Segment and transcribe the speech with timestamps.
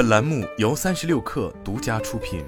[0.00, 2.42] 本栏目由三十六氪独家出品。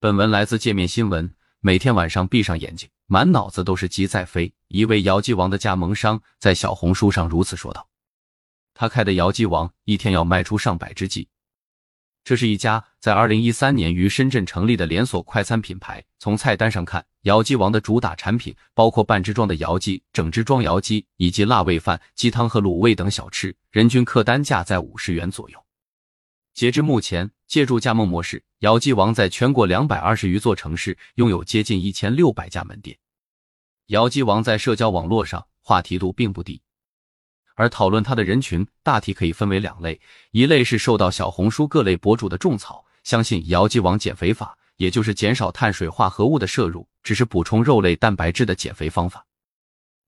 [0.00, 1.32] 本文来自界面新闻。
[1.60, 4.52] 每天晚上闭上眼睛，满脑子都是鸡在飞。
[4.66, 7.88] 一位姚记王的加盟商在小红书上如此说道
[8.74, 11.28] ：“他开的姚记王一天要卖出上百只鸡。”
[12.24, 16.02] 这是一家在二零一三年于深圳成立的连锁快餐品牌。
[16.18, 25.64] 从菜单上看，姚记王的主打产品包括半只装的姚鸡、整只装姚鸡以及辣味饭、鸡汤和卤味等小吃，人均客单价在五十元左右。
[26.54, 32.96] 截至目前，借助加盟模式，姚记王在全国两百二十余座城市拥有接近一千六百家门店。
[33.88, 36.62] 姚记王在社交网络上话题度并不低。
[37.54, 40.00] 而讨论它的人群大体可以分为两类，
[40.32, 49.20] 一类是受到小红书各类博主的种草，相信姚记王减肥法，也就是减少碳水化合物的摄入，只是补充肉类蛋白质的减肥方法；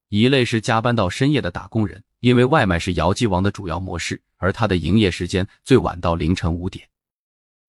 [0.08, 6.88] 一类是加班到深夜的打工人，因为外卖是姚记王的主要模式，而它的营业时间最晚到凌晨五点。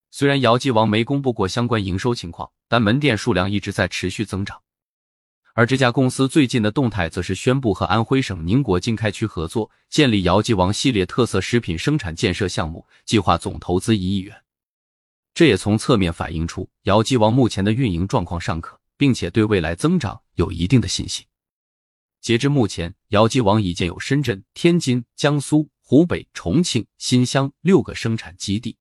[0.10, 4.60] 虽然姚记王没公布过相关营收情况，但门店数量一直在持续增长。
[5.58, 14.44] 而这家公司最近的动态，则是宣布和安徽省宁国经开区合作，建立姚记王系列特色食品生产建设项目，计划总投资一亿元。
[15.34, 21.26] 这也从侧面反映出姚记王目前的运营状况尚可，并且对未来增长有一定的信心。
[22.22, 28.78] 截至目前，姚记王已建有深圳、天津、江苏、湖北、重庆、新乡六个生产基地。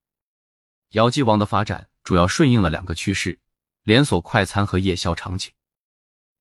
[0.90, 3.38] 姚记王的发展主要顺应了两个趋势：
[3.82, 5.50] 连锁快餐和夜宵场景。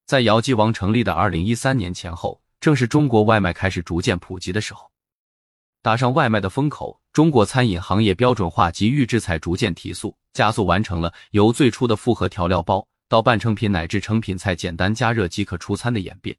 [0.06, 4.92] 在姚记王成立的二零一三年前后，正是中国外卖开始逐渐普及的时候。
[5.82, 16.38] 搭上外卖的风口，中国餐饮行业标准化及预制菜逐渐提速，加速完成了由最初的复合调料包到半成品乃至成品菜简单加热即可出餐的演变。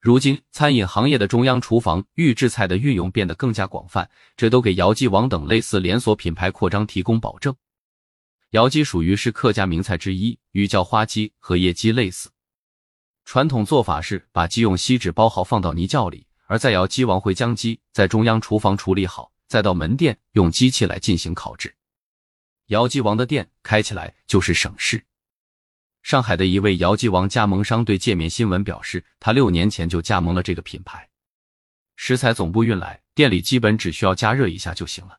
[0.00, 7.52] 如今，餐饮行业的中央厨房预制菜的运用变得更加广泛，这都给姚记王等类似连锁品牌扩张提供保证。
[8.50, 12.30] 姚记属于是客家名菜之一，与叫花鸡和叶鸡类似。
[13.28, 21.76] 传统做法是把鸡用锡纸包好放到泥窖里，而在窑鸡王会将鸡在中央厨房处理好，再到门店用机器来进行烤制。
[22.68, 25.04] 姚鸡王的店开起来就是省事。
[26.02, 31.06] 上海的一位姚鸡王加盟商对界面新闻表示，他六年前就加盟了这个品牌，
[31.96, 35.18] 食材总部运来，店里基本只需要加热一下就行了。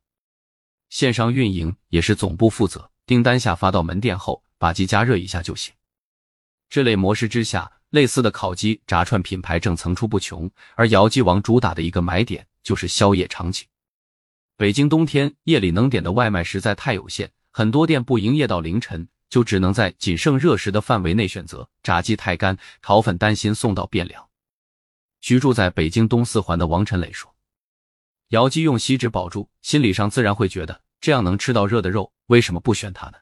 [0.90, 5.72] 线上运营也是总部负责，订单下发到门店后，把鸡加热一下就行。
[6.72, 7.72] 这类模式之下。
[7.90, 13.66] 类似的烤鸡、炸串品牌正层出不穷，而姚记王主打的一个买点就是宵夜场景。
[14.56, 21.68] 北京冬天夜里能点的外卖实在太有限，很多店不营业到凌晨，就只能在仅剩热食的范围内选择。
[21.82, 24.30] 炸鸡太干，炒粉担心送到变凉。
[25.22, 27.34] 居住在北京东四环的王晨磊说
[28.30, 33.14] ：“姚记用锡纸保住，心理上自然会觉得这样能吃到热的肉，为什么不选它呢？”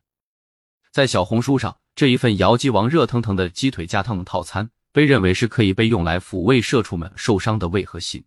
[0.92, 1.78] 在小红书上。
[1.98, 8.24] 这一份姚记王热腾腾的鸡腿加汤套餐，被认为是可以被用来抚慰社畜们受伤的胃和心。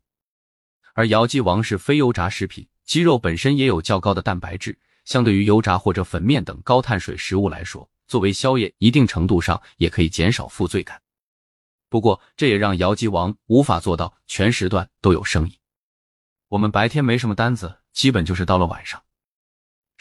[0.93, 11.01] 而姚记王是非油炸食品，鸡肉本身也有较高的蛋白质，相对于油炸或者粉面等高碳水食物来说，作为宵夜，一定程度上也可以减少负罪感。
[11.89, 15.57] 不过，这也让姚记王无法做到全时段都有生意。
[16.49, 19.01] 我们白天没什么单子，基本就是到了晚上。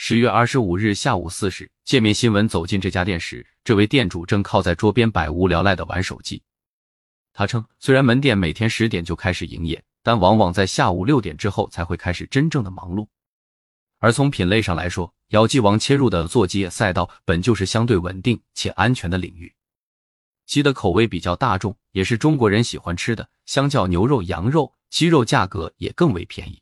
[0.01, 6.41] 十月二十五日下午四时，界面新闻走进这家店时，这位店主正靠在桌边百无聊赖的玩手机。
[7.33, 13.05] 他称，虽然门店每天十点就开始营业，但往往在下午六点之后才会开始真正的忙碌。
[13.97, 19.53] 而从品类上来说，姚记王切入的做鸡赛道本就是相对稳定且安全的领域。
[20.45, 26.61] 鸡的口味比较大众，也是中国人喜欢吃的，相较牛肉、羊肉，鸡肉价格也更为便宜。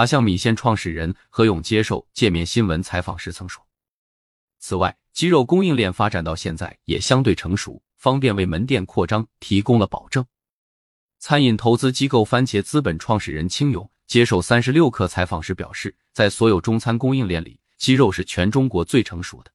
[0.00, 3.62] 阿象米线创始人何勇接受界面新闻采访时曾说
[4.58, 10.24] ：“此外，鸡肉供应链发展到现在也相对成熟，方便为门店扩张提供了保证。”
[11.20, 19.52] 餐饮投资机构番茄资本创始人清勇接受三十六氪采访时表示：“在所有中餐供应链里，鸡肉是全中国最成熟的。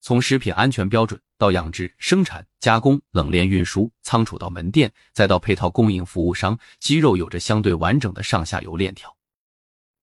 [0.00, 9.14] 从食品安全标准到养殖、生产、加工、冷链运输、仓储到门店，再到配套供应服务商，鸡肉有着相对完整的上下游链条。”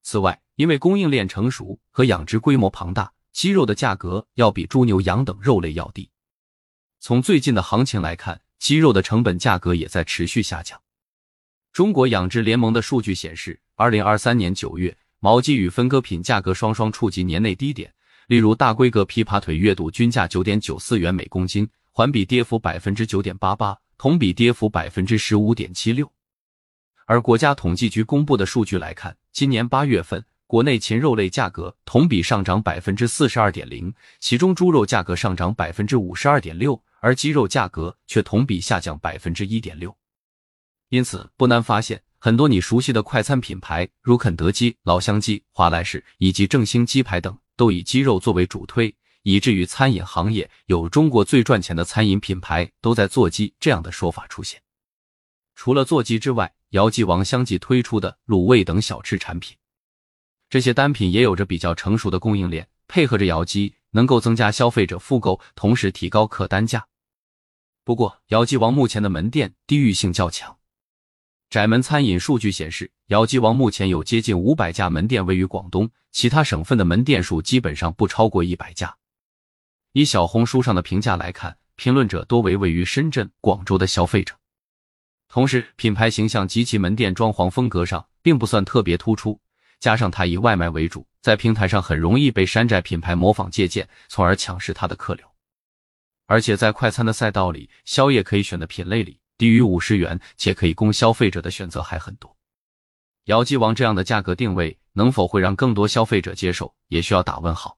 [0.10, 6.10] 此外，因为供应链成熟和养殖规模庞大，鸡肉的价格要比猪牛羊等肉类要低。
[7.02, 10.82] 从最近的行情来看，鸡肉的成本价格也在持续下降。
[11.74, 17.94] 中国养殖联盟的数据显示，二零二三年九月，毛鸡与分割品价格双双触及年内低点。
[18.28, 26.10] 例如，大规格琵琶腿月度均价九点九四元每公斤，环比跌幅百分之九点八八，同比跌幅百分之十五点七六。
[27.06, 39.96] 而国家统计局公布的数据来看，今年八月份国内禽肉类价格同比上涨百分之四十二点零，其中猪肉价格上涨百分之五十二点六，而鸡肉价格却同比下降百分之一点六。
[40.90, 48.92] 因此，不难发现，很多你熟悉的快餐品牌，如肯德基、老乡鸡、华莱士以及正兴鸡排等，都以鸡肉作为主推。
[49.22, 54.60] 以至于餐饮行业有“中国最赚钱的餐饮品牌都在做鸡”这样的说法出现。
[55.54, 59.56] 除了做鸡之外，姚记王相继推出的卤味等小吃产品，
[60.50, 66.86] 这些单品也有着比较成熟的供应链，配合着姚记，能够增加消费者复购，同时提高客单价。
[67.86, 70.58] 不过，姚记王目前的门店地域性较强。
[71.50, 78.94] 窄门餐饮数据显示，姚记王目前有接近五百家门店位于广东，其他省份的门店数基本上不超过一百家。
[79.94, 84.36] 以小红书上的评价来看，评论者多为位于深圳、广州的消费者。
[85.30, 89.40] 同时，品牌形象及其门店装潢风格上并不算特别突出，
[89.80, 95.28] 加上它以外卖为主，在平台上很容易被山寨品牌模仿借鉴，从而抢食它的客流。
[96.26, 102.36] 而且在快餐的赛道里，宵夜可以选的品类里，低于五十元且可以供消费者的选择还很多。
[103.26, 107.78] 姚记王这样的价格定位能否会让更多消费者接受，也需要打问号。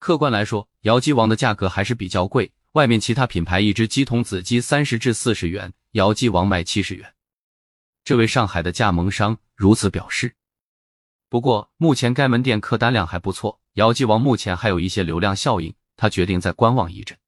[0.00, 2.52] 客观来说，姚鸡王的价格还是比较贵。
[2.72, 7.14] 外面其他品牌一只鸡筒子鸡三十至四十元，姚记王卖七十元。
[8.04, 10.34] 这位上海的加盟商如此表示。
[11.30, 17.18] 不过，目前该门店客单量还不错，姚记王目前还有一些流量效应，他决定再观望一阵。